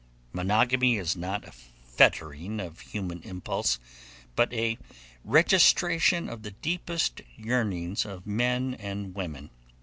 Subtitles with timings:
[0.33, 3.77] Monogamy is not a fettering of human impulse,
[4.35, 4.79] but a
[5.23, 9.51] registration of the deepest yearnings of men and women.